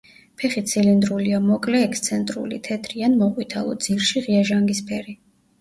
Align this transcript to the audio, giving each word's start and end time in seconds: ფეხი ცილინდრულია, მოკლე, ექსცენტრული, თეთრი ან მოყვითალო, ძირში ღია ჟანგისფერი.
ფეხი 0.43 0.61
ცილინდრულია, 0.71 1.41
მოკლე, 1.49 1.83
ექსცენტრული, 1.89 2.59
თეთრი 2.69 3.05
ან 3.09 3.19
მოყვითალო, 3.21 3.79
ძირში 3.87 4.25
ღია 4.29 4.45
ჟანგისფერი. 4.53 5.17